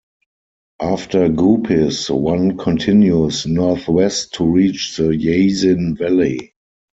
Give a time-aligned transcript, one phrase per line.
[0.81, 6.55] After Gupis, one continues northwest to reach the Yasin Valley.